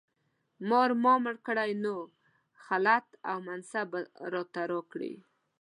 [0.69, 1.95] مار ما مړ کړی نو
[2.65, 3.99] خلعت او منصب به
[4.33, 5.13] راته راکړي.